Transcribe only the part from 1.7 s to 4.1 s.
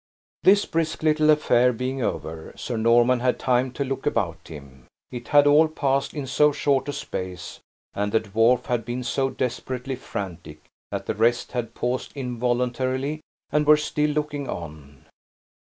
being over, Sir Norman had time to look